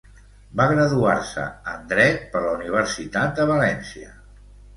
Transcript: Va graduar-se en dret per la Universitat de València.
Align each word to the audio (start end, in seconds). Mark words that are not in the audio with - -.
Va 0.61 0.65
graduar-se 0.69 1.43
en 1.73 1.83
dret 1.91 2.25
per 2.33 2.41
la 2.47 2.55
Universitat 2.61 3.37
de 3.43 3.47
València. 3.53 4.11